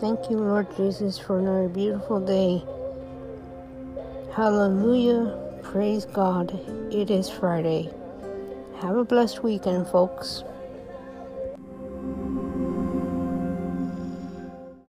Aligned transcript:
Thank 0.00 0.30
you, 0.30 0.38
Lord 0.38 0.66
Jesus, 0.76 1.18
for 1.18 1.38
another 1.38 1.68
beautiful 1.68 2.20
day. 2.20 2.64
Hallelujah. 4.32 5.38
Praise 5.62 6.04
God. 6.04 6.52
It 6.92 7.10
is 7.10 7.30
Friday. 7.30 7.90
Have 8.80 8.96
a 8.96 9.04
blessed 9.04 9.42
weekend, 9.42 9.88
folks. 9.88 10.44